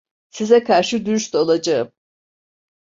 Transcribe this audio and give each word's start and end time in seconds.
Size 0.29 0.63
karşı 0.63 1.05
dürüst 1.05 1.35
olacağım. 1.35 1.91